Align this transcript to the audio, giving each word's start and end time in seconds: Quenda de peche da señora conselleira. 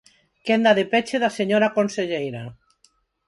Quenda 0.45 0.71
de 0.77 0.85
peche 0.91 1.17
da 1.23 1.35
señora 1.39 1.73
conselleira. 1.77 2.43